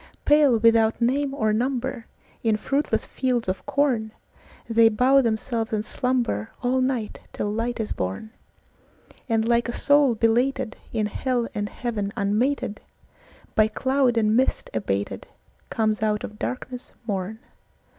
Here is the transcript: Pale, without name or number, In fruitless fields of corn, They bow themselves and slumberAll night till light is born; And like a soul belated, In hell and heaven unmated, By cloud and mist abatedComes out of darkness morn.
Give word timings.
Pale, 0.25 0.57
without 0.57 0.99
name 0.99 1.31
or 1.31 1.53
number, 1.53 2.07
In 2.41 2.57
fruitless 2.57 3.05
fields 3.05 3.47
of 3.47 3.63
corn, 3.67 4.13
They 4.67 4.89
bow 4.89 5.21
themselves 5.21 5.73
and 5.73 5.83
slumberAll 5.85 6.81
night 6.81 7.19
till 7.33 7.51
light 7.51 7.79
is 7.79 7.91
born; 7.91 8.31
And 9.29 9.47
like 9.47 9.69
a 9.69 9.71
soul 9.71 10.15
belated, 10.15 10.75
In 10.91 11.05
hell 11.05 11.47
and 11.53 11.69
heaven 11.69 12.11
unmated, 12.17 12.79
By 13.53 13.67
cloud 13.67 14.17
and 14.17 14.35
mist 14.35 14.71
abatedComes 14.73 16.01
out 16.01 16.23
of 16.23 16.39
darkness 16.39 16.93
morn. 17.05 17.37